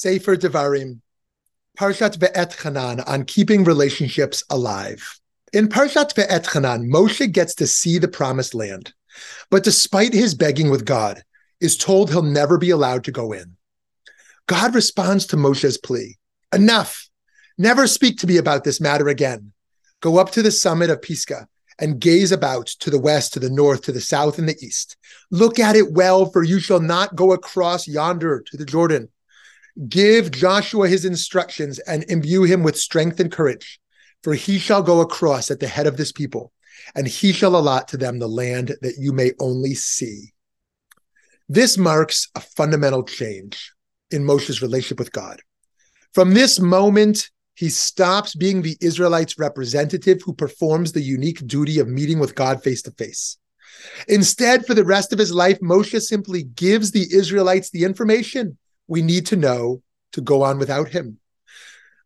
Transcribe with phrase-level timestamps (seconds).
[0.00, 1.00] Sefer Devarim,
[1.78, 5.20] Parshat Va'etchanan on keeping relationships alive.
[5.52, 8.94] In Parshat Va'etchanan, Moshe gets to see the promised land,
[9.50, 11.22] but despite his begging with God,
[11.60, 13.56] is told he'll never be allowed to go in.
[14.46, 16.16] God responds to Moshe's plea
[16.50, 17.10] Enough!
[17.58, 19.52] Never speak to me about this matter again.
[20.00, 21.46] Go up to the summit of Pisgah
[21.78, 24.96] and gaze about to the west, to the north, to the south, and the east.
[25.30, 29.10] Look at it well, for you shall not go across yonder to the Jordan.
[29.88, 33.80] Give Joshua his instructions and imbue him with strength and courage,
[34.22, 36.52] for he shall go across at the head of this people,
[36.94, 40.32] and he shall allot to them the land that you may only see.
[41.48, 43.72] This marks a fundamental change
[44.10, 45.40] in Moshe's relationship with God.
[46.12, 51.88] From this moment, he stops being the Israelites' representative who performs the unique duty of
[51.88, 53.38] meeting with God face to face.
[54.08, 58.58] Instead, for the rest of his life, Moshe simply gives the Israelites the information
[58.90, 61.18] we need to know to go on without him.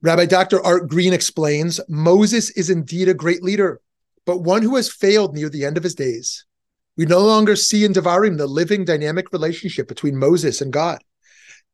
[0.03, 0.65] Rabbi Dr.
[0.65, 3.81] Art Green explains Moses is indeed a great leader,
[4.27, 6.45] but one who has failed near the end of his days.
[6.99, 11.03] We no longer see in Devarim the living dynamic relationship between Moses and God,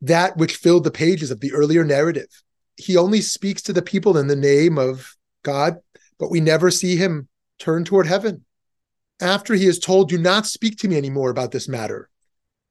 [0.01, 2.29] that which filled the pages of the earlier narrative.
[2.77, 5.79] He only speaks to the people in the name of God,
[6.21, 8.45] but we never see him turn toward heaven.
[9.21, 12.09] After he is told, Do not speak to me anymore about this matter,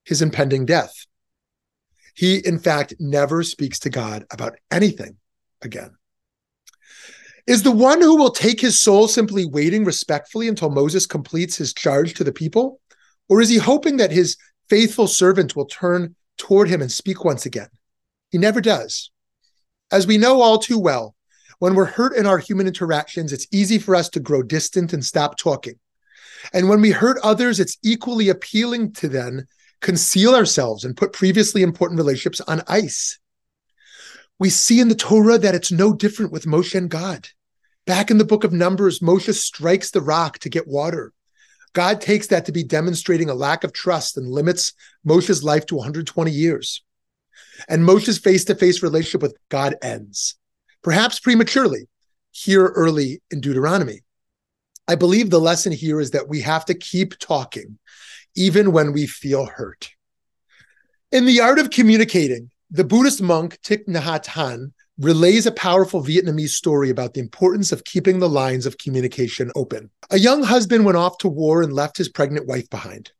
[0.06, 1.06] his impending death.
[2.20, 5.16] He, in fact, never speaks to God about anything
[5.62, 5.92] again.
[7.48, 11.73] Is the one who will take his soul simply waiting respectfully until Moses completes his
[11.73, 12.81] charge to the people?
[13.30, 14.36] Or is he hoping that his
[14.70, 17.70] faithful servant will turn toward him and speak once again?
[18.31, 19.11] He never does.
[19.89, 21.16] As we know all too well,
[21.59, 25.06] when we're hurt in our human interactions, it's easy for us to grow distant and
[25.06, 25.76] stop talking.
[26.52, 29.48] And when we hurt others, it's equally appealing to then
[29.82, 33.20] conceal ourselves and put previously important relationships on ice.
[34.38, 37.28] We see in the Torah that it's no different with Moshe and God.
[37.86, 41.14] Back in the book of Numbers, Moshe strikes the rock to get water.
[41.73, 44.73] God takes that to be demonstrating a lack of trust and limits
[45.08, 46.84] Moshe's life to 120 years.
[47.68, 50.36] And Moshe's face to face relationship with God ends,
[50.82, 51.88] perhaps prematurely,
[52.32, 54.02] here early in Deuteronomy.
[54.88, 57.78] I believe the lesson here is that we have to keep talking
[58.36, 59.90] even when we feel hurt.
[61.12, 66.50] In the art of communicating, the Buddhist monk Thich Nhat Hanh relays a powerful Vietnamese
[66.50, 69.89] story about the importance of keeping the lines of communication open.
[70.12, 73.12] A young husband went off to war and left his pregnant wife behind.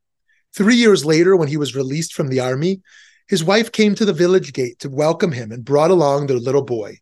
[0.54, 2.82] Three years later, when he was released from the army,
[3.28, 6.64] his wife came to the village gate to welcome him and brought along their little
[6.64, 6.98] boy.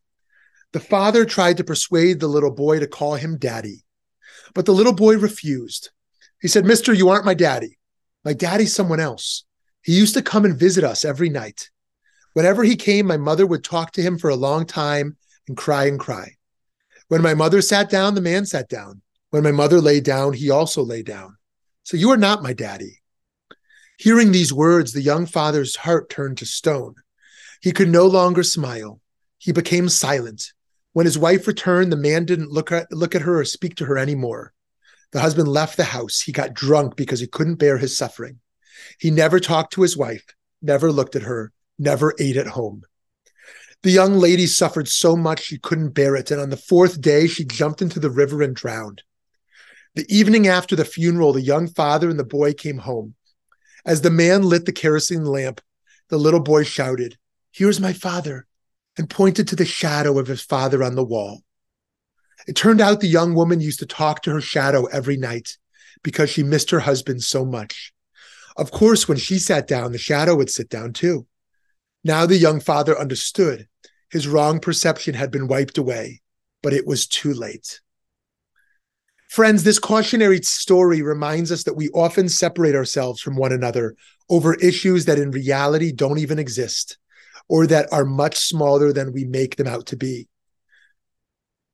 [0.74, 3.84] The father tried to persuade the little boy to call him daddy,
[4.54, 5.90] but the little boy refused.
[6.42, 7.78] He said, Mister, you aren't my daddy.
[8.26, 9.46] My daddy's someone else.
[9.82, 11.70] He used to come and visit us every night.
[12.34, 15.18] Whenever he came, my mother would talk to him for a long time
[15.48, 16.36] and cry and cry.
[17.08, 19.02] When my mother sat down, the man sat down.
[19.30, 21.38] When my mother lay down, he also lay down.
[21.84, 23.02] So you are not my daddy.
[23.98, 26.96] Hearing these words, the young father's heart turned to stone.
[27.62, 29.02] He could no longer smile.
[29.38, 30.54] He became silent.
[30.94, 33.86] When his wife returned, the man didn't look at, look at her or speak to
[33.86, 34.54] her anymore.
[35.12, 36.22] The husband left the house.
[36.22, 38.40] He got drunk because he couldn't bear his suffering.
[39.00, 40.26] He never talked to his wife,
[40.62, 42.84] never looked at her, never ate at home.
[43.84, 47.28] The young lady suffered so much she couldn't bear it, and on the fourth day,
[47.28, 49.04] she jumped into the river and drowned.
[49.96, 53.16] The evening after the funeral, the young father and the boy came home.
[53.86, 55.62] As the man lit the kerosene lamp,
[56.10, 57.18] the little boy shouted,
[57.52, 58.46] Here's my father,
[58.98, 61.42] and pointed to the shadow of his father on the wall.
[62.46, 65.58] It turned out the young woman used to talk to her shadow every night
[66.04, 67.94] because she missed her husband so much.
[68.56, 71.26] Of course, when she sat down, the shadow would sit down too.
[72.04, 73.68] Now the young father understood.
[74.10, 76.22] His wrong perception had been wiped away,
[76.62, 77.82] but it was too late.
[79.30, 83.96] Friends, this cautionary story reminds us that we often separate ourselves from one another
[84.30, 86.98] over issues that in reality don't even exist
[87.50, 90.28] or that are much smaller than we make them out to be.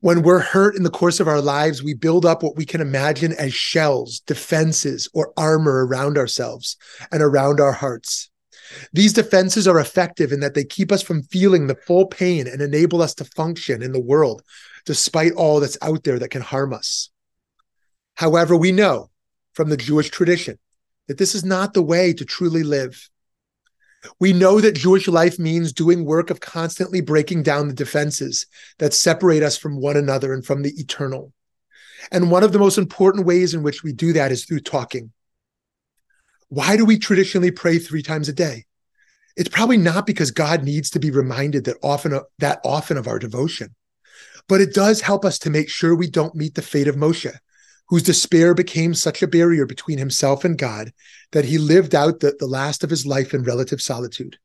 [0.03, 2.81] When we're hurt in the course of our lives, we build up what we can
[2.81, 6.75] imagine as shells, defenses, or armor around ourselves
[7.09, 8.29] and around our hearts.
[8.91, 12.61] These defenses are effective in that they keep us from feeling the full pain and
[12.61, 14.41] enable us to function in the world
[14.85, 17.09] despite all that's out there that can harm us.
[18.15, 19.09] However, we know
[19.53, 20.59] from the Jewish tradition
[21.07, 23.09] that this is not the way to truly live.
[24.19, 28.45] We know that Jewish life means doing work of constantly breaking down the defenses
[28.79, 31.33] that separate us from one another and from the eternal.
[32.11, 35.11] And one of the most important ways in which we do that is through talking.
[36.49, 38.65] Why do we traditionally pray three times a day?
[39.35, 43.17] It's probably not because God needs to be reminded that often that often of our
[43.17, 43.73] devotion,
[44.47, 47.35] but it does help us to make sure we don't meet the fate of Moshe,
[47.89, 50.93] whose despair became such a barrier between himself and God
[51.31, 54.37] that he lived out the, the last of his life in relative solitude.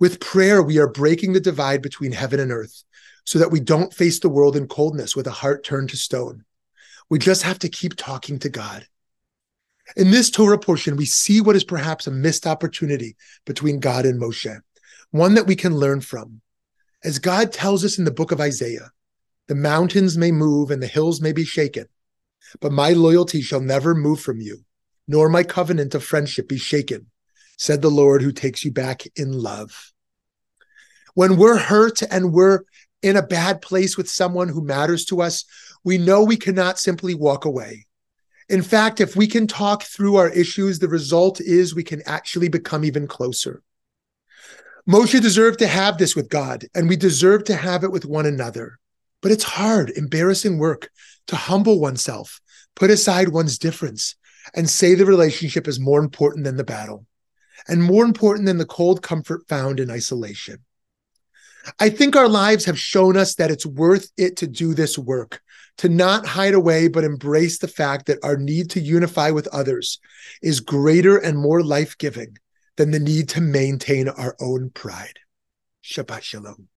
[0.00, 2.82] With prayer, we are breaking the divide between heaven and earth
[3.24, 6.44] so that we don't face the world in coldness with a heart turned to stone.
[7.08, 8.86] We just have to keep talking to God.
[9.96, 14.20] In this Torah portion, we see what is perhaps a missed opportunity between God and
[14.20, 14.60] Moshe,
[15.10, 16.40] one that we can learn from.
[17.02, 18.90] As God tells us in the book of Isaiah,
[19.46, 21.86] the mountains may move and the hills may be shaken,
[22.60, 24.64] but my loyalty shall never move from you,
[25.06, 27.06] nor my covenant of friendship be shaken,
[27.58, 29.92] said the Lord who takes you back in love.
[31.14, 32.64] When we're hurt and we're
[33.02, 35.44] in a bad place with someone who matters to us,
[35.84, 37.86] we know we cannot simply walk away.
[38.48, 42.48] In fact, if we can talk through our issues, the result is we can actually
[42.48, 43.62] become even closer.
[44.88, 48.26] Moshe deserved to have this with God, and we deserve to have it with one
[48.26, 48.78] another.
[49.22, 50.90] But it's hard, embarrassing work
[51.28, 52.40] to humble oneself,
[52.74, 54.16] put aside one's difference,
[54.54, 57.06] and say the relationship is more important than the battle,
[57.68, 60.58] and more important than the cold comfort found in isolation.
[61.80, 65.40] I think our lives have shown us that it's worth it to do this work,
[65.78, 69.98] to not hide away, but embrace the fact that our need to unify with others
[70.42, 72.36] is greater and more life giving
[72.76, 75.18] than the need to maintain our own pride.
[75.82, 76.68] Shabbat Shalom.